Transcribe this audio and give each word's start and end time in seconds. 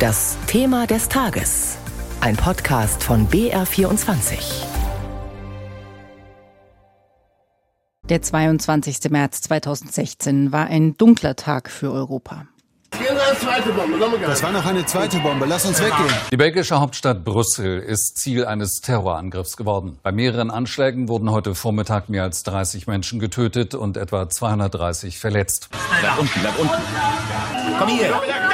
Das 0.00 0.38
Thema 0.46 0.86
des 0.86 1.10
Tages. 1.10 1.76
Ein 2.22 2.34
Podcast 2.34 3.04
von 3.04 3.28
BR24. 3.28 4.64
Der 8.04 8.22
22. 8.22 9.10
März 9.10 9.42
2016 9.42 10.52
war 10.52 10.68
ein 10.68 10.96
dunkler 10.96 11.36
Tag 11.36 11.70
für 11.70 11.92
Europa. 11.92 12.46
Das 12.90 14.42
war 14.42 14.52
noch 14.52 14.64
eine 14.64 14.86
zweite 14.86 15.18
Bombe. 15.18 15.44
Lass 15.44 15.66
uns 15.66 15.78
weggehen. 15.82 16.14
Die 16.32 16.38
belgische 16.38 16.80
Hauptstadt 16.80 17.22
Brüssel 17.22 17.80
ist 17.80 18.16
Ziel 18.16 18.46
eines 18.46 18.80
Terrorangriffs 18.80 19.58
geworden. 19.58 19.98
Bei 20.02 20.12
mehreren 20.12 20.50
Anschlägen 20.50 21.08
wurden 21.08 21.30
heute 21.30 21.54
Vormittag 21.54 22.08
mehr 22.08 22.22
als 22.22 22.42
30 22.44 22.86
Menschen 22.86 23.20
getötet 23.20 23.74
und 23.74 23.98
etwa 23.98 24.30
230 24.30 25.18
verletzt. 25.18 25.68
Bleib 26.00 26.18
unten, 26.18 26.40
bleib 26.40 26.58
unten. 26.58 26.82
Komm 27.78 27.88
hier. 27.88 28.49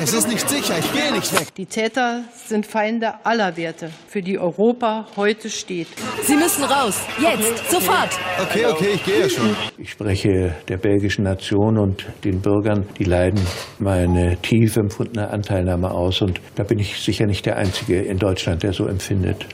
Es 0.00 0.12
ist 0.12 0.28
nicht 0.28 0.48
sicher. 0.48 0.78
Ich 0.78 0.92
gehe 0.92 1.12
nicht 1.12 1.32
weg. 1.32 1.48
Die 1.56 1.66
Täter 1.66 2.22
sind 2.32 2.64
Feinde 2.64 3.14
aller 3.24 3.56
Werte, 3.56 3.90
für 4.06 4.22
die 4.22 4.38
Europa 4.38 5.06
heute 5.16 5.50
steht. 5.50 5.88
Sie 6.22 6.36
müssen 6.36 6.62
raus. 6.62 7.00
Jetzt. 7.20 7.68
Sofort. 7.68 8.10
Okay, 8.40 8.66
okay, 8.66 8.90
ich 8.94 9.04
gehe 9.04 9.20
ja 9.22 9.28
schon. 9.28 9.56
Ich 9.76 9.90
spreche 9.90 10.54
der 10.68 10.76
belgischen 10.76 11.24
Nation 11.24 11.78
und 11.78 12.06
den 12.22 12.40
Bürgern, 12.40 12.86
die 12.98 13.04
leiden, 13.04 13.40
meine 13.80 14.36
tief 14.40 14.76
empfundene 14.76 15.30
Anteilnahme 15.30 15.90
aus. 15.90 16.22
Und 16.22 16.40
da 16.54 16.62
bin 16.62 16.78
ich 16.78 17.00
sicher 17.00 17.26
nicht 17.26 17.44
der 17.44 17.56
Einzige 17.56 18.00
in 18.00 18.18
Deutschland, 18.18 18.62
der 18.62 18.72
so 18.72 18.86
empfindet. 18.86 19.46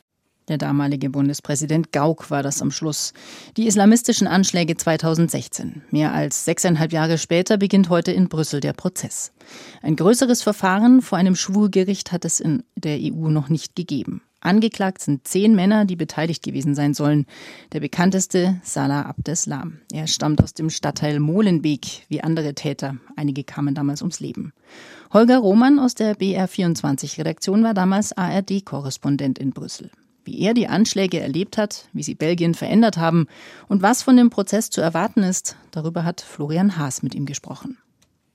Der 0.49 0.59
damalige 0.59 1.09
Bundespräsident 1.09 1.91
Gauck 1.91 2.31
war 2.31 2.43
das 2.43 2.61
am 2.61 2.71
Schluss. 2.71 3.15
Die 3.57 3.67
islamistischen 3.67 4.27
Anschläge 4.27 4.77
2016. 4.77 5.83
Mehr 5.91 6.13
als 6.13 6.45
sechseinhalb 6.45 6.93
Jahre 6.93 7.17
später 7.17 7.57
beginnt 7.57 7.89
heute 7.89 8.13
in 8.13 8.29
Brüssel 8.29 8.61
der 8.61 8.75
Prozess. 8.75 9.33
Ein 9.81 9.97
größeres 9.97 10.43
Verfahren 10.43 11.01
vor 11.01 11.17
einem 11.17 11.35
Schwurgericht 11.35 12.13
hat 12.13 12.27
es 12.27 12.41
in 12.41 12.63
der 12.77 12.99
EU 13.01 13.31
noch 13.31 13.49
nicht 13.49 13.75
gegeben. 13.75 14.21
Angeklagt 14.41 15.01
sind 15.01 15.27
zehn 15.27 15.55
Männer, 15.55 15.87
die 15.87 15.97
beteiligt 15.97 16.43
gewesen 16.43 16.75
sein 16.75 16.93
sollen. 16.93 17.25
Der 17.73 17.81
bekannteste 17.81 18.61
Salah 18.63 19.07
Abdeslam. 19.07 19.79
Er 19.91 20.07
stammt 20.07 20.43
aus 20.43 20.53
dem 20.53 20.69
Stadtteil 20.69 21.21
Molenbeek, 21.21 22.05
wie 22.09 22.23
andere 22.23 22.55
Täter. 22.55 22.99
Einige 23.17 23.45
kamen 23.45 23.75
damals 23.75 24.03
ums 24.03 24.21
Leben. 24.21 24.53
Holger 25.11 25.39
Roman 25.39 25.79
aus 25.79 25.95
der 25.95 26.15
BR24-Redaktion 26.19 27.63
war 27.63 27.73
damals 27.73 28.13
ARD-Korrespondent 28.13 29.39
in 29.39 29.53
Brüssel 29.53 29.91
wie 30.25 30.41
er 30.41 30.55
die 30.55 30.69
Anschläge 30.69 31.21
erlebt 31.21 31.59
hat, 31.59 31.89
wie 31.93 32.03
sie 32.03 32.15
Belgien 32.15 32.55
verändert 32.55 32.97
haben 32.97 33.27
und 33.69 33.83
was 33.83 34.03
von 34.03 34.17
dem 34.17 34.31
Prozess 34.31 34.71
zu 34.71 34.81
erwarten 34.81 35.23
ist, 35.23 35.57
darüber 35.71 36.05
hat 36.05 36.21
Florian 36.21 36.77
Haas 36.77 37.03
mit 37.03 37.15
ihm 37.15 37.27
gesprochen. 37.27 37.79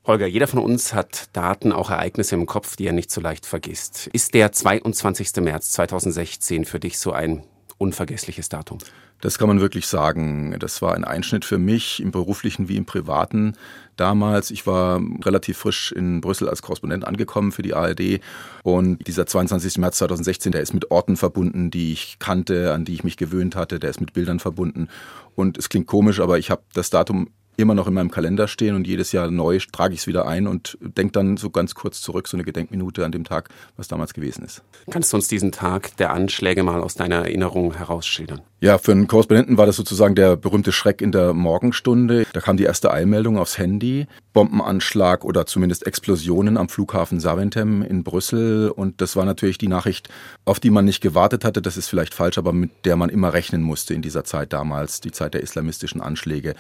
Holger, 0.06 0.28
jeder 0.28 0.48
von 0.48 0.60
uns 0.60 0.94
hat 0.94 1.30
Daten, 1.34 1.72
auch 1.72 1.90
Ereignisse 1.90 2.36
im 2.36 2.46
Kopf, 2.46 2.76
die 2.76 2.88
er 2.88 2.94
nicht 2.94 3.12
so 3.12 3.22
leicht 3.22 3.46
vergisst. 3.46 4.08
Ist 4.08 4.34
der 4.34 4.52
22. 4.52 5.36
März 5.42 5.72
2016 5.72 6.66
für 6.66 6.80
dich 6.80 6.98
so 6.98 7.12
ein 7.12 7.44
unvergessliches 7.78 8.50
Datum? 8.50 8.80
Das 9.22 9.38
kann 9.38 9.50
man 9.50 9.60
wirklich 9.60 9.88
sagen. 9.88 10.56
Das 10.60 10.82
war 10.82 10.96
ein 10.96 11.04
Einschnitt 11.04 11.44
für 11.44 11.58
mich 11.58 12.02
im 12.02 12.12
beruflichen 12.12 12.70
wie 12.70 12.78
im 12.78 12.86
privaten. 12.86 13.54
Damals, 13.98 14.50
ich 14.50 14.66
war 14.66 15.02
relativ 15.24 15.58
frisch 15.58 15.92
in 15.92 16.22
Brüssel 16.22 16.48
als 16.48 16.62
Korrespondent 16.62 17.06
angekommen 17.06 17.52
für 17.52 17.62
die 17.62 17.74
ARD 17.74 18.22
und 18.64 19.06
dieser 19.08 19.26
22. 19.26 19.78
März 19.78 19.98
2016, 19.98 20.54
der 20.54 20.62
ist 20.62 20.74
mit 20.74 20.90
Orten 20.90 21.18
verbunden, 21.18 21.70
die 21.70 21.92
ich 21.92 22.18
kannte, 22.20 22.74
an 22.74 22.86
die 22.86 22.94
ich 22.94 23.04
mich 23.04 23.18
gewöhnt 23.18 23.58
hatte, 23.58 23.78
der 23.78 23.90
ist 23.90 24.00
mit 24.00 24.14
Bildern 24.14 24.40
verbunden 24.40 24.88
und 25.36 25.58
es 25.58 25.68
klingt 25.68 25.88
komisch, 25.88 26.22
aber 26.22 26.38
ich 26.38 26.50
habe 26.50 26.62
das 26.74 26.90
Datum 26.90 27.30
immer 27.60 27.76
noch 27.76 27.88
in 27.88 27.94
meinem 27.94 28.12
Kalender 28.12 28.48
stehen 28.48 28.76
und 28.76 28.88
jedes 28.88 29.12
Jahr 29.12 29.30
neu 29.30 29.60
trage 29.72 29.94
ich 29.94 30.02
es 30.02 30.08
wieder 30.08 30.28
ein 30.28 30.48
und 30.48 30.78
denke 30.82 31.12
dann 31.12 31.38
so 31.38 31.50
ganz 31.50 31.76
kurz 31.76 32.02
zurück, 32.02 32.28
so 32.28 32.38
eine 32.38 32.44
Gedenkminute 32.44 33.06
an 33.06 33.12
dem 33.12 33.24
Tag, 33.24 33.50
was 33.78 33.88
damals 33.88 34.14
gewesen 34.14 34.44
ist. 34.44 34.64
Kannst 34.90 35.14
du 35.14 35.18
uns 35.18 35.28
diesen 35.28 35.52
Tag 35.52 35.96
der 35.98 36.12
Anschläge 36.12 36.64
mal 36.64 36.82
aus 36.82 36.96
deiner 36.96 37.18
Erinnerung 37.18 37.74
herausschildern? 37.74 38.42
Ja, 38.62 38.78
für 38.78 38.92
einen 38.92 39.08
Korrespondenten 39.08 39.58
war 39.58 39.66
das 39.66 39.78
sozusagen 39.78 40.16
der 40.16 40.36
berühmte 40.36 40.74
Schreck 40.74 41.02
in 41.02 41.14
der 41.14 41.34
Morgenstunde. 41.34 42.26
Da 42.34 42.42
kam 42.42 42.58
die 42.58 42.66
erste 42.66 42.92
Eilmeldung 42.92 43.38
aufs 43.38 43.58
Handy. 43.58 44.06
Bombenanschlag 44.34 45.24
oder 45.24 45.46
zumindest 45.46 45.88
Explosionen 45.88 46.58
am 46.58 46.68
Flughafen 46.68 47.22
Saventem 47.22 47.82
in 47.82 48.04
Brüssel. 48.04 48.70
Und 48.70 49.00
das 49.00 49.16
war 49.16 49.24
natürlich 49.24 49.58
die 49.58 49.70
Nachricht, 49.70 50.10
auf 50.44 50.60
die 50.60 50.72
man 50.72 50.84
nicht 50.84 51.00
gewartet 51.00 51.46
hatte. 51.46 51.62
Das 51.62 51.78
ist 51.78 51.88
vielleicht 51.88 52.14
falsch, 52.14 52.38
aber 52.38 52.52
mit 52.52 52.86
der 52.86 52.98
man 52.98 53.10
immer 53.10 53.34
rechnen 53.34 53.62
musste 53.62 53.94
in 53.94 54.02
dieser 54.02 54.26
Zeit 54.26 54.52
damals, 54.52 55.00
die 55.00 55.12
Zeit 55.12 55.34
der 55.34 55.42
islamistischen 55.42 56.02
Anschläge. 56.02 56.54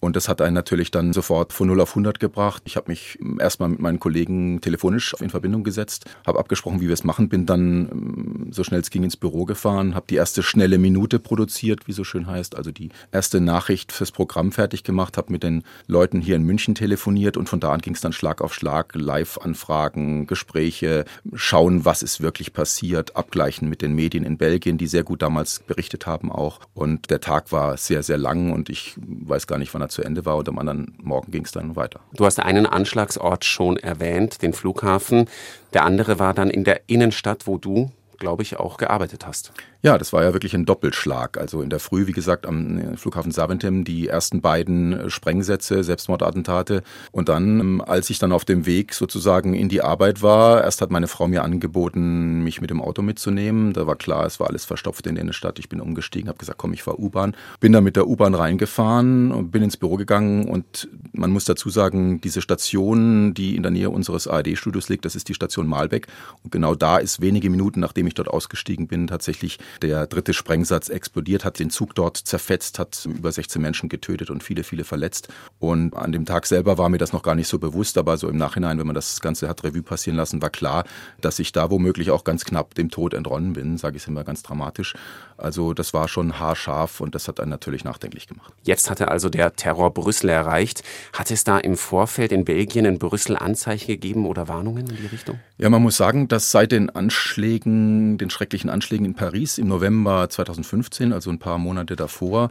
Und 0.00 0.16
das 0.16 0.28
hat 0.28 0.40
einen 0.40 0.54
natürlich 0.54 0.90
dann 0.90 1.12
sofort 1.12 1.52
von 1.52 1.68
0 1.68 1.80
auf 1.80 1.90
100 1.90 2.20
gebracht. 2.20 2.62
Ich 2.66 2.76
habe 2.76 2.90
mich 2.90 3.18
erstmal 3.38 3.70
mit 3.70 3.80
meinen 3.80 4.00
Kollegen 4.00 4.60
telefonisch 4.60 5.14
in 5.20 5.30
Verbindung 5.30 5.64
gesetzt, 5.64 6.04
habe 6.26 6.38
abgesprochen, 6.38 6.80
wie 6.80 6.88
wir 6.88 6.94
es 6.94 7.04
machen, 7.04 7.28
bin 7.28 7.46
dann 7.46 7.88
ähm, 7.90 8.48
so 8.50 8.64
schnell 8.64 8.80
es 8.80 8.90
ging 8.90 9.02
ins 9.02 9.16
Büro 9.16 9.44
gefahren, 9.44 9.94
habe 9.94 10.06
die 10.08 10.16
erste 10.16 10.42
schnelle 10.42 10.78
Minute 10.78 11.18
produziert, 11.18 11.86
wie 11.88 11.92
so 11.92 12.04
schön 12.04 12.26
heißt, 12.26 12.56
also 12.56 12.70
die 12.70 12.90
erste 13.12 13.40
Nachricht 13.40 13.92
fürs 13.92 14.12
Programm 14.12 14.52
fertig 14.52 14.84
gemacht, 14.84 15.16
habe 15.16 15.32
mit 15.32 15.42
den 15.42 15.62
Leuten 15.86 16.20
hier 16.20 16.36
in 16.36 16.42
München 16.42 16.74
telefoniert 16.74 17.36
und 17.36 17.48
von 17.48 17.60
da 17.60 17.72
an 17.72 17.80
ging 17.80 17.94
es 17.94 18.00
dann 18.00 18.12
Schlag 18.12 18.40
auf 18.40 18.54
Schlag, 18.54 18.94
Live-Anfragen, 18.94 20.26
Gespräche, 20.26 21.04
schauen, 21.32 21.84
was 21.84 22.02
ist 22.02 22.20
wirklich 22.20 22.52
passiert, 22.52 23.16
abgleichen 23.16 23.68
mit 23.68 23.82
den 23.82 23.94
Medien 23.94 24.24
in 24.24 24.36
Belgien, 24.36 24.78
die 24.78 24.86
sehr 24.86 25.04
gut 25.04 25.22
damals 25.22 25.60
berichtet 25.60 26.06
haben 26.06 26.30
auch. 26.30 26.60
Und 26.74 27.10
der 27.10 27.20
Tag 27.20 27.52
war 27.52 27.76
sehr, 27.76 28.02
sehr 28.02 28.18
lang 28.18 28.52
und 28.52 28.68
ich 28.68 28.94
weiß 28.96 29.46
gar 29.46 29.58
nicht, 29.58 29.72
wann 29.74 29.82
er 29.82 29.88
zu 29.94 30.02
Ende 30.02 30.26
war 30.26 30.36
und 30.36 30.48
am 30.48 30.58
anderen 30.58 30.98
Morgen 31.02 31.30
ging 31.32 31.44
es 31.44 31.52
dann 31.52 31.76
weiter. 31.76 32.00
Du 32.12 32.26
hast 32.26 32.40
einen 32.40 32.66
Anschlagsort 32.66 33.44
schon 33.44 33.76
erwähnt, 33.78 34.42
den 34.42 34.52
Flughafen. 34.52 35.26
Der 35.72 35.84
andere 35.84 36.18
war 36.18 36.34
dann 36.34 36.50
in 36.50 36.64
der 36.64 36.82
Innenstadt, 36.88 37.46
wo 37.46 37.56
du 37.56 37.90
glaube 38.24 38.42
ich, 38.42 38.58
auch 38.58 38.78
gearbeitet 38.78 39.26
hast. 39.26 39.52
Ja, 39.82 39.98
das 39.98 40.14
war 40.14 40.22
ja 40.22 40.32
wirklich 40.32 40.54
ein 40.54 40.64
Doppelschlag. 40.64 41.36
Also 41.36 41.60
in 41.60 41.68
der 41.68 41.78
Früh, 41.78 42.06
wie 42.06 42.12
gesagt, 42.12 42.46
am 42.46 42.96
Flughafen 42.96 43.32
Saventem 43.32 43.84
die 43.84 44.08
ersten 44.08 44.40
beiden 44.40 45.10
Sprengsätze, 45.10 45.84
Selbstmordattentate. 45.84 46.82
Und 47.12 47.28
dann, 47.28 47.60
ähm, 47.60 47.82
als 47.86 48.08
ich 48.08 48.18
dann 48.18 48.32
auf 48.32 48.46
dem 48.46 48.64
Weg 48.64 48.94
sozusagen 48.94 49.52
in 49.52 49.68
die 49.68 49.82
Arbeit 49.82 50.22
war, 50.22 50.64
erst 50.64 50.80
hat 50.80 50.90
meine 50.90 51.06
Frau 51.06 51.28
mir 51.28 51.44
angeboten, 51.44 52.42
mich 52.42 52.62
mit 52.62 52.70
dem 52.70 52.80
Auto 52.80 53.02
mitzunehmen. 53.02 53.74
Da 53.74 53.86
war 53.86 53.96
klar, 53.96 54.24
es 54.24 54.40
war 54.40 54.48
alles 54.48 54.64
verstopft 54.64 55.06
in 55.06 55.16
der 55.16 55.22
Innenstadt. 55.22 55.58
Ich 55.58 55.68
bin 55.68 55.82
umgestiegen, 55.82 56.28
habe 56.28 56.38
gesagt, 56.38 56.56
komm, 56.56 56.72
ich 56.72 56.82
fahr 56.82 56.98
U-Bahn. 56.98 57.36
Bin 57.60 57.72
dann 57.72 57.84
mit 57.84 57.96
der 57.96 58.08
U-Bahn 58.08 58.32
reingefahren 58.32 59.32
und 59.32 59.50
bin 59.50 59.62
ins 59.62 59.76
Büro 59.76 59.96
gegangen. 59.96 60.48
Und 60.48 60.88
man 61.12 61.30
muss 61.30 61.44
dazu 61.44 61.68
sagen, 61.68 62.22
diese 62.22 62.40
Station, 62.40 63.34
die 63.34 63.54
in 63.54 63.62
der 63.62 63.70
Nähe 63.70 63.90
unseres 63.90 64.28
ARD-Studios 64.28 64.88
liegt, 64.88 65.04
das 65.04 65.14
ist 65.14 65.28
die 65.28 65.34
Station 65.34 65.66
Malbeck. 65.66 66.06
Und 66.42 66.52
genau 66.52 66.74
da 66.74 66.96
ist 66.96 67.20
wenige 67.20 67.50
Minuten, 67.50 67.80
nachdem 67.80 68.06
ich 68.06 68.13
dort 68.14 68.28
ausgestiegen 68.28 68.86
bin, 68.86 69.06
tatsächlich 69.06 69.58
der 69.82 70.06
dritte 70.06 70.32
Sprengsatz 70.34 70.88
explodiert, 70.88 71.44
hat 71.44 71.58
den 71.58 71.70
Zug 71.70 71.94
dort 71.94 72.16
zerfetzt, 72.16 72.78
hat 72.78 73.06
über 73.06 73.30
16 73.30 73.60
Menschen 73.60 73.88
getötet 73.88 74.30
und 74.30 74.42
viele, 74.42 74.64
viele 74.64 74.84
verletzt. 74.84 75.28
Und 75.58 75.94
an 75.94 76.12
dem 76.12 76.24
Tag 76.24 76.46
selber 76.46 76.78
war 76.78 76.88
mir 76.88 76.98
das 76.98 77.12
noch 77.12 77.22
gar 77.22 77.34
nicht 77.34 77.48
so 77.48 77.58
bewusst, 77.58 77.98
aber 77.98 78.16
so 78.16 78.28
im 78.28 78.36
Nachhinein, 78.36 78.78
wenn 78.78 78.86
man 78.86 78.94
das 78.94 79.20
Ganze 79.20 79.48
hat 79.48 79.64
Revue 79.64 79.82
passieren 79.82 80.16
lassen, 80.16 80.42
war 80.42 80.50
klar, 80.50 80.84
dass 81.20 81.38
ich 81.38 81.52
da 81.52 81.70
womöglich 81.70 82.10
auch 82.10 82.24
ganz 82.24 82.44
knapp 82.44 82.74
dem 82.74 82.90
Tod 82.90 83.14
entronnen 83.14 83.54
bin, 83.54 83.78
sage 83.78 83.96
ich 83.96 84.02
es 84.02 84.08
immer 84.08 84.24
ganz 84.24 84.42
dramatisch. 84.42 84.94
Also 85.36 85.74
das 85.74 85.94
war 85.94 86.08
schon 86.08 86.38
haarscharf 86.38 87.00
und 87.00 87.14
das 87.14 87.28
hat 87.28 87.40
einen 87.40 87.50
natürlich 87.50 87.84
nachdenklich 87.84 88.28
gemacht. 88.28 88.52
Jetzt 88.62 88.90
hatte 88.90 89.08
also 89.08 89.28
der 89.28 89.56
Terror 89.56 89.92
Brüssel 89.92 90.28
erreicht. 90.30 90.82
Hat 91.12 91.30
es 91.30 91.44
da 91.44 91.58
im 91.58 91.76
Vorfeld 91.76 92.32
in 92.32 92.44
Belgien, 92.44 92.84
in 92.84 92.98
Brüssel 92.98 93.36
Anzeichen 93.36 93.86
gegeben 93.86 94.26
oder 94.26 94.48
Warnungen 94.48 94.88
in 94.88 94.96
die 94.96 95.06
Richtung? 95.06 95.38
Ja, 95.58 95.70
man 95.70 95.82
muss 95.82 95.96
sagen, 95.96 96.28
dass 96.28 96.50
seit 96.50 96.72
den 96.72 96.90
Anschlägen, 96.90 97.93
den 98.18 98.30
schrecklichen 98.30 98.70
Anschlägen 98.70 99.06
in 99.06 99.14
Paris 99.14 99.58
im 99.58 99.68
November 99.68 100.28
2015, 100.28 101.12
also 101.12 101.30
ein 101.30 101.38
paar 101.38 101.58
Monate 101.58 101.96
davor, 101.96 102.50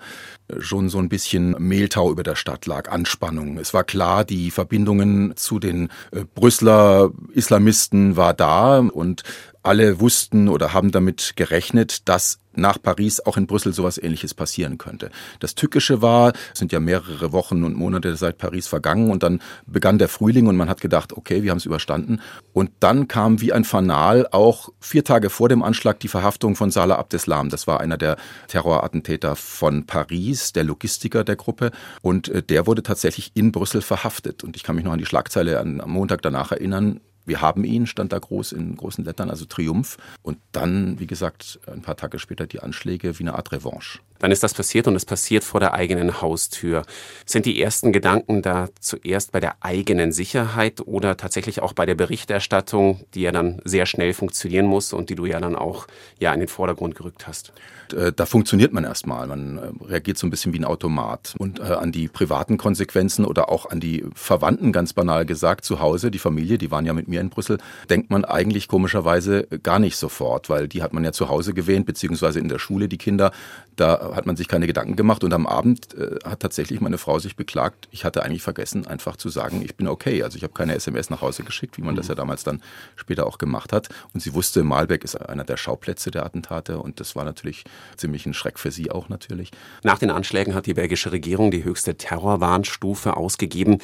schon 0.60 0.90
so 0.90 1.00
ein 1.00 1.10
bisschen 1.10 1.56
Mehltau 1.60 2.12
über 2.12 2.24
der 2.24 2.36
Stadt 2.36 2.66
lag, 2.66 2.92
Anspannung. 2.92 3.58
Es 3.58 3.74
war 3.74 3.84
klar, 3.84 4.26
die 4.26 4.52
Verbindungen 4.52 5.34
zu 5.36 5.60
den 5.60 5.90
äh, 6.12 6.26
Brüsseler 6.36 7.12
Islamisten 7.34 8.16
war 8.16 8.34
da 8.34 8.80
und 8.80 9.24
alle 9.64 10.00
wussten 10.00 10.50
oder 10.50 10.74
haben 10.74 10.92
damit 10.92 11.34
gerechnet, 11.36 12.10
dass 12.10 12.40
nach 12.56 12.82
Paris 12.82 13.20
auch 13.20 13.38
in 13.38 13.48
Brüssel 13.48 13.74
sowas 13.74 13.98
ähnliches 13.98 14.34
passieren 14.34 14.78
könnte. 14.78 15.10
Das 15.40 15.56
Tückische 15.56 16.02
war, 16.02 16.34
es 16.54 16.60
sind 16.60 16.72
ja 16.72 16.80
mehrere 16.80 17.32
Wochen 17.32 17.64
und 17.64 17.76
Monate 17.76 18.16
seit 18.16 18.38
Paris 18.38 18.68
vergangen 18.68 19.10
und 19.10 19.24
dann 19.24 19.42
begann 19.66 19.98
der 19.98 20.10
Frühling 20.10 20.48
und 20.48 20.56
man 20.56 20.70
hat 20.70 20.82
gedacht, 20.82 21.14
okay, 21.14 21.44
wir 21.44 21.52
haben 21.52 21.58
es 21.58 21.66
überstanden. 21.66 22.22
Und 22.54 22.72
dann 22.80 23.08
kam 23.08 23.42
wie 23.42 23.54
ein 23.54 23.64
Fanal 23.64 24.28
auch 24.32 24.70
vier 24.80 25.04
Tage 25.04 25.30
vor 25.30 25.50
dem 25.50 25.64
Anschlag 25.64 26.00
die 26.00 26.08
Verhaftung 26.08 26.56
von 26.56 26.72
Salah 26.72 26.96
Abdeslam. 26.96 27.50
Das 27.50 27.68
war 27.68 27.80
einer 27.80 27.98
der 27.98 28.18
Terrorattentäter 28.48 29.36
von 29.36 29.86
Paris, 29.86 30.54
der 30.54 30.64
Logistiker 30.64 31.24
der 31.24 31.36
Gruppe. 31.36 31.72
Und 32.02 32.30
äh, 32.30 32.44
der 32.44 32.68
wurde 32.68 32.84
tatsächlich 32.84 33.32
in 33.34 33.52
Brüssel 33.52 33.82
verhaftet. 33.82 34.44
Und 34.44 34.56
ich 34.56 34.64
kann 34.64 34.76
mich 34.76 34.86
noch 34.86 34.94
an 34.94 35.00
die 35.00 35.06
Schlagzeile 35.06 35.60
am 35.60 35.78
Montag 35.90 36.22
danach 36.22 36.52
erinnern 36.52 37.00
wir 37.26 37.42
haben 37.42 37.64
ihn, 37.64 37.88
stand 37.88 38.12
da 38.12 38.20
groß 38.20 38.52
in 38.52 38.76
großen 38.76 39.04
Lettern, 39.04 39.30
also 39.30 39.46
Triumph. 39.46 39.98
Und 40.22 40.40
dann, 40.52 41.00
wie 41.00 41.08
gesagt, 41.08 41.60
ein 41.68 41.82
paar 41.82 41.96
Tage 41.96 42.20
später 42.20 42.48
die 42.48 42.60
Anschläge 42.60 43.18
wie 43.20 43.24
eine 43.24 43.36
Art 43.36 43.52
Revanche. 43.52 44.00
Dann 44.24 44.32
ist 44.32 44.42
das 44.42 44.54
passiert 44.54 44.88
und 44.88 44.96
es 44.96 45.04
passiert 45.04 45.44
vor 45.44 45.60
der 45.60 45.74
eigenen 45.74 46.22
Haustür. 46.22 46.84
Sind 47.26 47.46
die 47.46 47.62
ersten 47.62 47.92
Gedanken 47.92 48.42
da 48.42 48.70
zuerst 48.80 49.34
bei 49.34 49.42
der 49.42 49.58
eigenen 49.60 50.14
Sicherheit 50.14 50.80
oder 50.80 51.18
tatsächlich 51.18 51.62
auch 51.62 51.74
bei 51.74 51.86
der 51.86 51.96
Berichterstattung, 51.96 53.02
die 53.16 53.24
ja 53.24 53.34
dann 53.34 53.60
sehr 53.66 53.86
schnell 53.86 54.14
funktionieren 54.14 54.66
muss 54.66 54.94
und 54.94 55.10
die 55.10 55.16
du 55.16 55.26
ja 55.26 55.42
dann 55.42 55.58
auch 55.58 55.88
ja 56.20 56.34
in 56.34 56.40
den 56.40 56.48
Vordergrund 56.48 56.96
gerückt 56.96 57.28
hast? 57.28 57.52
Äh, 57.94 58.14
da 58.16 58.26
funktioniert 58.26 58.74
man 58.74 58.84
erstmal. 58.84 59.28
Man 59.28 59.58
äh, 59.58 59.86
reagiert 59.86 60.18
so 60.18 60.28
ein 60.28 60.30
bisschen 60.30 60.54
wie 60.54 60.60
ein 60.60 60.66
Automat. 60.66 61.36
Und 61.38 61.60
äh, 61.60 61.64
an 61.64 61.92
die 61.92 62.08
privaten 62.08 62.58
Konsequenzen 62.58 63.26
oder 63.26 63.50
auch 63.50 63.70
an 63.70 63.80
die 63.80 64.06
Verwandten, 64.16 64.72
ganz 64.72 64.94
banal 64.94 65.26
gesagt, 65.26 65.66
zu 65.66 65.80
Hause, 65.80 66.12
die 66.12 66.20
Familie, 66.20 66.58
die 66.58 66.72
waren 66.72 66.86
ja 66.86 66.94
mit 66.94 67.08
mir 67.08 67.22
in 67.22 67.30
Brüssel, 67.30 67.58
denkt 67.90 68.10
man 68.10 68.26
eigentlich 68.26 68.68
komischerweise 68.68 69.48
gar 69.64 69.80
nicht 69.80 69.98
sofort, 69.98 70.50
weil 70.50 70.68
die 70.68 70.82
hat 70.82 70.94
man 70.94 71.04
ja 71.04 71.12
zu 71.12 71.30
Hause 71.30 71.54
gewähnt, 71.54 71.86
beziehungsweise 71.86 72.40
in 72.40 72.48
der 72.48 72.60
Schule 72.60 72.88
die 72.88 72.98
Kinder. 72.98 73.32
Da 73.76 74.13
hat 74.14 74.26
man 74.26 74.36
sich 74.36 74.48
keine 74.48 74.68
Gedanken 74.68 74.96
gemacht. 74.96 75.24
Und 75.24 75.34
am 75.34 75.48
Abend 75.48 75.94
äh, 75.96 76.20
hat 76.24 76.40
tatsächlich 76.40 76.82
meine 76.82 76.98
Frau 76.98 77.20
sich 77.20 77.36
beklagt, 77.36 77.88
ich 77.92 78.06
hatte 78.06 78.24
eigentlich 78.24 78.42
vergessen, 78.42 78.88
einfach 78.88 79.18
zu 79.18 79.30
sagen, 79.30 79.62
ich 79.64 79.76
bin 79.76 79.88
okay. 79.88 80.24
Also 80.24 80.38
ich 80.38 80.44
habe 80.44 80.54
keine 80.54 80.76
SMS 80.76 81.10
nach 81.10 81.22
Hause 81.22 81.44
geschickt, 81.44 81.78
wie 81.78 81.82
man 81.82 81.96
das 81.96 82.08
ja 82.08 82.16
damals 82.16 82.44
dann 82.44 82.62
später 82.96 83.26
auch 83.26 83.38
gemacht 83.38 83.74
hat. 83.74 83.90
Und 84.14 84.22
sie 84.22 84.34
wusste, 84.34 84.64
Malbeck 84.64 85.04
ist 85.04 85.16
einer 85.16 85.44
der 85.44 85.58
Schauplätze 85.58 86.12
der 86.12 86.26
Attentate 86.26 86.80
und 86.80 87.00
das 87.00 87.16
war 87.16 87.24
natürlich 87.24 87.64
ziemlich 87.98 88.26
ein 88.26 88.34
Schreck 88.34 88.60
für 88.60 88.72
sie 88.72 88.92
auch 88.92 89.10
natürlich. 89.10 89.52
Nach 89.84 90.00
den 90.00 90.10
Anschlägen 90.12 90.56
hat 90.56 90.66
die 90.66 90.74
belgische 90.74 91.12
Regierung 91.12 91.52
die 91.52 91.64
höchste 91.64 91.96
Terrorwarnstufe 91.96 93.18
ausgegeben. 93.18 93.80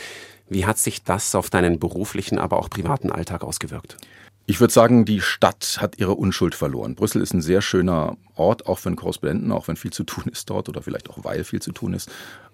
Wie 0.50 0.66
hat 0.66 0.78
sich 0.80 1.04
das 1.04 1.36
auf 1.36 1.50
deinen 1.50 1.80
beruflichen, 1.80 2.40
aber 2.40 2.58
auch 2.58 2.70
privaten 2.70 3.12
Alltag 3.12 3.44
ausgewirkt? 3.44 3.98
Ich 4.50 4.60
würde 4.60 4.74
sagen, 4.74 5.06
die 5.06 5.22
Stadt 5.22 5.78
hat 5.80 6.00
ihre 6.00 6.16
Unschuld 6.16 6.56
verloren. 6.56 6.96
Brüssel 6.96 7.22
ist 7.22 7.36
ein 7.36 7.42
sehr 7.44 7.62
schöner 7.62 8.18
Ort, 8.34 8.66
auch 8.66 8.80
für 8.80 8.90
einen 8.90 8.96
Korrespondenten, 8.96 9.52
auch 9.52 9.68
wenn 9.68 9.76
viel 9.76 9.94
zu 9.94 10.04
tun 10.04 10.24
ist 10.26 10.50
dort 10.50 10.68
oder 10.70 10.82
vielleicht 10.82 11.12
auch 11.12 11.24
weil 11.24 11.44
viel 11.44 11.62
zu 11.62 11.72
tun 11.72 11.94
ist 11.94 12.10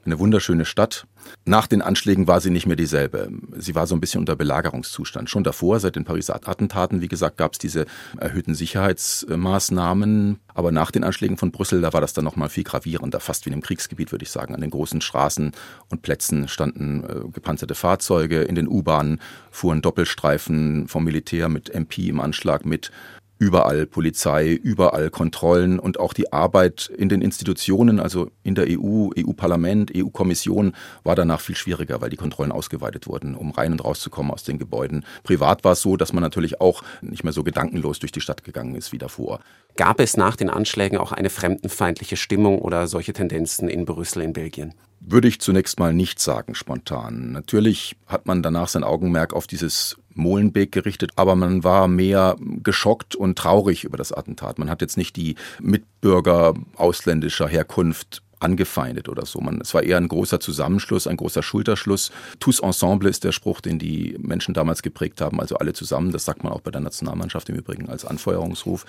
eine 0.05 0.19
wunderschöne 0.19 0.65
Stadt. 0.65 1.07
Nach 1.45 1.67
den 1.67 1.81
Anschlägen 1.81 2.27
war 2.27 2.41
sie 2.41 2.49
nicht 2.49 2.65
mehr 2.65 2.75
dieselbe. 2.75 3.29
Sie 3.57 3.75
war 3.75 3.87
so 3.87 3.95
ein 3.95 4.01
bisschen 4.01 4.19
unter 4.19 4.35
Belagerungszustand. 4.35 5.29
Schon 5.29 5.45
davor, 5.45 5.79
seit 5.79 5.95
den 5.95 6.03
Pariser 6.03 6.35
Attentaten, 6.35 6.99
wie 6.99 7.07
gesagt, 7.07 7.37
gab 7.37 7.53
es 7.53 7.59
diese 7.59 7.85
erhöhten 8.17 8.55
Sicherheitsmaßnahmen. 8.55 10.41
Aber 10.55 10.71
nach 10.71 10.89
den 10.89 11.03
Anschlägen 11.03 11.37
von 11.37 11.51
Brüssel, 11.51 11.81
da 11.81 11.93
war 11.93 12.01
das 12.01 12.13
dann 12.13 12.23
nochmal 12.25 12.49
viel 12.49 12.63
gravierender, 12.63 13.19
fast 13.19 13.45
wie 13.45 13.49
in 13.49 13.53
einem 13.53 13.61
Kriegsgebiet, 13.61 14.11
würde 14.11 14.23
ich 14.23 14.31
sagen. 14.31 14.55
An 14.55 14.61
den 14.61 14.71
großen 14.71 15.01
Straßen 15.01 15.51
und 15.89 16.01
Plätzen 16.01 16.47
standen 16.47 17.03
äh, 17.03 17.29
gepanzerte 17.31 17.75
Fahrzeuge. 17.75 18.41
In 18.41 18.55
den 18.55 18.67
U-Bahnen 18.67 19.19
fuhren 19.51 19.81
Doppelstreifen 19.81 20.87
vom 20.87 21.03
Militär 21.03 21.49
mit 21.49 21.69
MP 21.69 22.07
im 22.07 22.21
Anschlag 22.21 22.65
mit 22.65 22.89
überall 23.37 23.85
Polizei, 23.85 24.51
überall 24.53 25.09
Kontrollen 25.09 25.79
und 25.79 25.99
auch 25.99 26.13
die 26.13 26.31
Arbeit 26.31 26.91
in 26.97 27.09
den 27.09 27.21
Institutionen, 27.21 27.99
also 27.99 28.29
in 28.43 28.55
der 28.55 28.67
EU, 28.69 29.09
EU-Parlament, 29.17 29.91
EU-Kommission, 29.95 30.73
war 31.03 31.15
danach 31.15 31.41
viel 31.41 31.55
schwieriger, 31.55 32.01
weil 32.01 32.09
die 32.09 32.17
Kontrollen 32.17 32.51
ausgeweitet 32.51 33.07
wurden, 33.07 33.35
um 33.35 33.51
rein 33.51 33.73
und 33.73 33.83
rauszukommen 33.83 34.31
aus 34.31 34.43
den 34.43 34.57
Gebäuden. 34.57 35.05
Privat 35.23 35.63
war 35.63 35.73
es 35.73 35.81
so, 35.81 35.97
dass 35.97 36.13
man 36.13 36.23
natürlich 36.23 36.61
auch 36.61 36.83
nicht 37.01 37.23
mehr 37.23 37.33
so 37.33 37.43
gedankenlos 37.43 37.99
durch 37.99 38.11
die 38.11 38.21
Stadt 38.21 38.43
gegangen 38.43 38.75
ist 38.75 38.91
wie 38.91 38.97
davor. 38.97 39.39
Gab 39.75 39.99
es 39.99 40.15
nach 40.15 40.37
den 40.37 40.49
Anschlägen 40.49 40.97
auch 40.97 41.11
eine 41.11 41.29
fremdenfeindliche 41.29 42.15
Stimmung 42.15 42.59
oder 42.59 42.87
solche 42.87 43.11
Tendenzen 43.13 43.67
in 43.67 43.85
Brüssel, 43.85 44.21
in 44.21 44.33
Belgien? 44.33 44.73
Würde 45.01 45.27
ich 45.27 45.39
zunächst 45.39 45.77
mal 45.77 45.93
nicht 45.93 46.19
sagen, 46.19 46.55
spontan. 46.55 47.33
Natürlich 47.33 47.95
hat 48.07 48.25
man 48.25 48.41
danach 48.41 48.69
sein 48.69 48.83
Augenmerk 48.83 49.33
auf 49.33 49.45
dieses 49.45 49.97
Molenbeek 50.15 50.71
gerichtet, 50.71 51.11
aber 51.15 51.35
man 51.35 51.63
war 51.63 51.87
mehr 51.87 52.35
geschockt 52.63 53.15
und 53.15 53.37
traurig 53.37 53.83
über 53.83 53.97
das 53.97 54.11
Attentat. 54.11 54.59
Man 54.59 54.69
hat 54.69 54.81
jetzt 54.81 54.97
nicht 54.97 55.15
die 55.15 55.35
Mitbürger 55.61 56.53
ausländischer 56.75 57.47
Herkunft 57.47 58.23
angefeindet 58.39 59.09
oder 59.09 59.25
so. 59.25 59.39
Man, 59.39 59.61
es 59.61 59.73
war 59.73 59.83
eher 59.83 59.97
ein 59.97 60.07
großer 60.07 60.39
Zusammenschluss, 60.39 61.07
ein 61.07 61.17
großer 61.17 61.43
Schulterschluss. 61.43 62.11
Tous 62.39 62.59
ensemble 62.59 63.09
ist 63.09 63.23
der 63.23 63.31
Spruch, 63.31 63.61
den 63.61 63.79
die 63.79 64.17
Menschen 64.19 64.53
damals 64.53 64.81
geprägt 64.81 65.21
haben, 65.21 65.39
also 65.39 65.57
alle 65.57 65.73
zusammen. 65.73 66.11
Das 66.11 66.25
sagt 66.25 66.43
man 66.43 66.53
auch 66.53 66.61
bei 66.61 66.71
der 66.71 66.81
Nationalmannschaft 66.81 67.49
im 67.49 67.55
Übrigen 67.55 67.89
als 67.89 68.05
Anfeuerungsruf. 68.05 68.85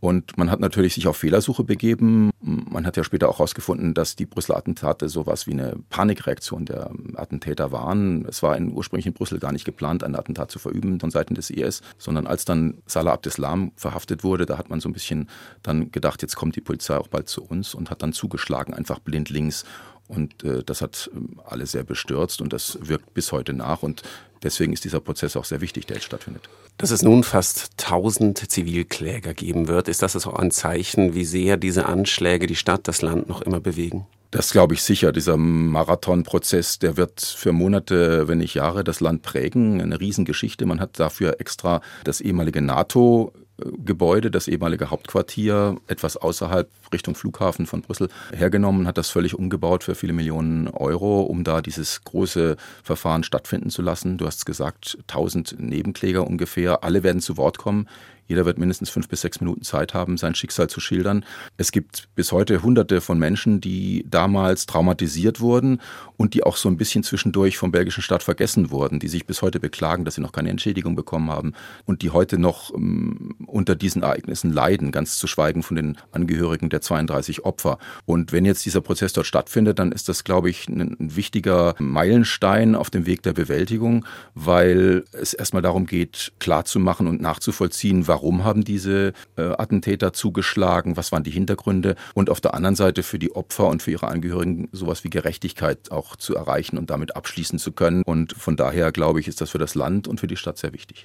Und 0.00 0.36
man 0.36 0.50
hat 0.50 0.60
natürlich 0.60 0.94
sich 0.94 1.06
auf 1.06 1.16
Fehlersuche 1.16 1.64
begeben. 1.64 2.30
Man 2.40 2.86
hat 2.86 2.96
ja 2.96 3.04
später 3.04 3.28
auch 3.28 3.38
herausgefunden, 3.38 3.94
dass 3.94 4.16
die 4.16 4.26
Brüsseler 4.26 4.58
Attentate 4.58 5.08
sowas 5.08 5.46
wie 5.46 5.52
eine 5.52 5.76
Panikreaktion 5.90 6.64
der 6.64 6.90
Attentäter 7.14 7.72
waren. 7.72 8.24
Es 8.26 8.42
war 8.42 8.56
in, 8.56 8.72
ursprünglich 8.72 9.06
in 9.06 9.12
Brüssel 9.12 9.38
gar 9.38 9.52
nicht 9.52 9.64
geplant, 9.64 10.04
ein 10.04 10.16
Attentat 10.16 10.50
zu 10.50 10.58
verüben 10.58 11.00
von 11.00 11.10
Seiten 11.10 11.34
des 11.34 11.50
IS, 11.50 11.82
sondern 11.98 12.26
als 12.26 12.44
dann 12.44 12.78
Salah 12.86 13.12
Abdeslam 13.12 13.72
verhaftet 13.76 14.24
wurde, 14.24 14.46
da 14.46 14.58
hat 14.58 14.70
man 14.70 14.80
so 14.80 14.88
ein 14.88 14.92
bisschen 14.92 15.28
dann 15.62 15.90
gedacht, 15.90 16.22
jetzt 16.22 16.36
kommt 16.36 16.56
die 16.56 16.60
Polizei 16.60 16.96
auch 16.96 17.08
bald 17.08 17.28
zu 17.28 17.42
uns 17.42 17.74
und 17.74 17.90
hat 17.90 18.02
dann 18.02 18.12
zugeschlagen, 18.12 18.74
einfach 18.88 19.00
blindlings. 19.00 19.64
Und 20.08 20.42
äh, 20.42 20.62
das 20.64 20.80
hat 20.80 21.10
äh, 21.14 21.18
alle 21.44 21.66
sehr 21.66 21.84
bestürzt 21.84 22.40
und 22.40 22.52
das 22.52 22.78
wirkt 22.80 23.12
bis 23.12 23.30
heute 23.30 23.52
nach. 23.52 23.82
Und 23.82 24.02
deswegen 24.42 24.72
ist 24.72 24.84
dieser 24.84 25.00
Prozess 25.00 25.36
auch 25.36 25.44
sehr 25.44 25.60
wichtig, 25.60 25.86
der 25.86 25.96
jetzt 25.96 26.06
stattfindet. 26.06 26.48
Dass 26.78 26.90
es 26.90 27.02
nun 27.02 27.24
fast 27.24 27.72
1000 27.78 28.50
Zivilkläger 28.50 29.34
geben 29.34 29.68
wird, 29.68 29.88
ist 29.88 30.02
das 30.02 30.26
auch 30.26 30.34
ein 30.34 30.50
Zeichen, 30.50 31.14
wie 31.14 31.24
sehr 31.24 31.56
diese 31.56 31.86
Anschläge 31.86 32.46
die 32.46 32.56
Stadt, 32.56 32.88
das 32.88 33.02
Land 33.02 33.28
noch 33.28 33.42
immer 33.42 33.60
bewegen? 33.60 34.06
Das 34.30 34.52
glaube 34.52 34.74
ich 34.74 34.82
sicher. 34.82 35.10
Dieser 35.10 35.36
Marathonprozess, 35.36 36.78
der 36.78 36.96
wird 36.96 37.20
für 37.20 37.52
Monate, 37.52 38.28
wenn 38.28 38.38
nicht 38.38 38.54
Jahre, 38.54 38.84
das 38.84 39.00
Land 39.00 39.22
prägen. 39.22 39.80
Eine 39.80 40.00
Riesengeschichte. 40.00 40.66
Man 40.66 40.80
hat 40.80 41.00
dafür 41.00 41.40
extra 41.40 41.80
das 42.04 42.20
ehemalige 42.20 42.60
NATO 42.60 43.32
Gebäude, 43.58 44.30
das 44.30 44.48
ehemalige 44.48 44.90
Hauptquartier, 44.90 45.76
etwas 45.88 46.16
außerhalb 46.16 46.70
Richtung 46.92 47.14
Flughafen 47.14 47.66
von 47.66 47.82
Brüssel 47.82 48.08
hergenommen, 48.32 48.86
hat 48.86 48.98
das 48.98 49.10
völlig 49.10 49.34
umgebaut 49.34 49.84
für 49.84 49.94
viele 49.94 50.12
Millionen 50.12 50.68
Euro, 50.68 51.22
um 51.22 51.44
da 51.44 51.60
dieses 51.60 52.04
große 52.04 52.56
Verfahren 52.82 53.24
stattfinden 53.24 53.70
zu 53.70 53.82
lassen. 53.82 54.16
Du 54.16 54.26
hast 54.26 54.46
gesagt, 54.46 54.98
1000 55.08 55.56
Nebenkläger 55.58 56.26
ungefähr, 56.26 56.84
alle 56.84 57.02
werden 57.02 57.20
zu 57.20 57.36
Wort 57.36 57.58
kommen. 57.58 57.88
Jeder 58.28 58.44
wird 58.44 58.58
mindestens 58.58 58.90
fünf 58.90 59.08
bis 59.08 59.22
sechs 59.22 59.40
Minuten 59.40 59.62
Zeit 59.62 59.94
haben, 59.94 60.18
sein 60.18 60.34
Schicksal 60.34 60.68
zu 60.68 60.80
schildern. 60.80 61.24
Es 61.56 61.72
gibt 61.72 62.08
bis 62.14 62.30
heute 62.30 62.62
Hunderte 62.62 63.00
von 63.00 63.18
Menschen, 63.18 63.60
die 63.60 64.04
damals 64.08 64.66
traumatisiert 64.66 65.40
wurden 65.40 65.80
und 66.16 66.34
die 66.34 66.44
auch 66.44 66.56
so 66.56 66.68
ein 66.68 66.76
bisschen 66.76 67.02
zwischendurch 67.02 67.56
vom 67.58 67.72
belgischen 67.72 68.02
Staat 68.02 68.22
vergessen 68.22 68.70
wurden, 68.70 69.00
die 69.00 69.08
sich 69.08 69.26
bis 69.26 69.40
heute 69.42 69.60
beklagen, 69.60 70.04
dass 70.04 70.16
sie 70.16 70.20
noch 70.20 70.32
keine 70.32 70.50
Entschädigung 70.50 70.94
bekommen 70.94 71.30
haben 71.30 71.54
und 71.86 72.02
die 72.02 72.10
heute 72.10 72.38
noch 72.38 72.72
ähm, 72.74 73.34
unter 73.46 73.74
diesen 73.74 74.02
Ereignissen 74.02 74.52
leiden, 74.52 74.92
ganz 74.92 75.16
zu 75.18 75.26
schweigen 75.26 75.62
von 75.62 75.76
den 75.76 75.96
Angehörigen 76.12 76.68
der 76.68 76.82
32 76.82 77.44
Opfer. 77.44 77.78
Und 78.04 78.32
wenn 78.32 78.44
jetzt 78.44 78.66
dieser 78.66 78.82
Prozess 78.82 79.14
dort 79.14 79.26
stattfindet, 79.26 79.78
dann 79.78 79.90
ist 79.90 80.08
das, 80.08 80.22
glaube 80.22 80.50
ich, 80.50 80.68
ein, 80.68 80.96
ein 81.00 81.16
wichtiger 81.16 81.74
Meilenstein 81.78 82.74
auf 82.74 82.90
dem 82.90 83.06
Weg 83.06 83.22
der 83.22 83.32
Bewältigung, 83.32 84.04
weil 84.34 85.04
es 85.12 85.32
erstmal 85.32 85.62
darum 85.62 85.86
geht, 85.86 86.32
klarzumachen 86.40 87.06
und 87.06 87.22
nachzuvollziehen, 87.22 88.06
warum 88.06 88.17
warum 88.18 88.42
haben 88.42 88.64
diese 88.64 89.12
äh, 89.36 89.42
Attentäter 89.42 90.12
zugeschlagen, 90.12 90.96
was 90.96 91.12
waren 91.12 91.22
die 91.22 91.30
Hintergründe 91.30 91.94
und 92.14 92.30
auf 92.30 92.40
der 92.40 92.54
anderen 92.54 92.74
Seite 92.74 93.04
für 93.04 93.20
die 93.20 93.34
Opfer 93.36 93.68
und 93.68 93.80
für 93.80 93.92
ihre 93.92 94.08
Angehörigen 94.08 94.68
sowas 94.72 95.04
wie 95.04 95.10
Gerechtigkeit 95.10 95.92
auch 95.92 96.16
zu 96.16 96.34
erreichen 96.34 96.78
und 96.78 96.90
damit 96.90 97.14
abschließen 97.14 97.60
zu 97.60 97.70
können. 97.70 98.02
Und 98.02 98.32
von 98.32 98.56
daher 98.56 98.90
glaube 98.90 99.20
ich, 99.20 99.28
ist 99.28 99.40
das 99.40 99.50
für 99.50 99.58
das 99.58 99.76
Land 99.76 100.08
und 100.08 100.18
für 100.18 100.26
die 100.26 100.36
Stadt 100.36 100.58
sehr 100.58 100.72
wichtig. 100.72 101.04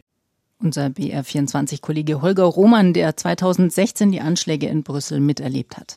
Unser 0.57 0.87
BR24-Kollege 0.87 2.21
Holger 2.21 2.45
Roman, 2.45 2.93
der 2.93 3.15
2016 3.15 4.11
die 4.11 4.21
Anschläge 4.21 4.67
in 4.67 4.81
Brüssel 4.81 5.19
miterlebt 5.19 5.77
hat. 5.77 5.91